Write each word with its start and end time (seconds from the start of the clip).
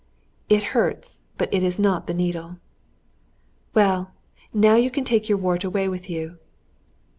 "It 0.49 0.63
hurts, 0.73 1.21
but 1.37 1.53
it 1.53 1.61
is 1.61 1.79
not 1.79 2.07
the 2.07 2.15
needle." 2.15 2.57
"Well, 3.75 4.15
now 4.51 4.75
you 4.75 4.89
can 4.89 5.03
take 5.03 5.29
your 5.29 5.37
wart 5.37 5.63
away 5.63 5.87
with 5.89 6.09
you." 6.09 6.39